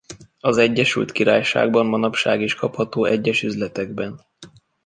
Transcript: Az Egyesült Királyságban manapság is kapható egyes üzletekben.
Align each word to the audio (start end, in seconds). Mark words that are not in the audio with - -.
Az 0.39 0.57
Egyesült 0.57 1.11
Királyságban 1.11 1.85
manapság 1.85 2.41
is 2.41 2.53
kapható 2.55 3.05
egyes 3.05 3.43
üzletekben. 3.43 4.21